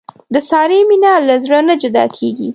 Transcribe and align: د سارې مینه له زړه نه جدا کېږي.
د 0.33 0.35
سارې 0.49 0.79
مینه 0.89 1.11
له 1.27 1.35
زړه 1.43 1.59
نه 1.67 1.75
جدا 1.81 2.05
کېږي. 2.17 2.49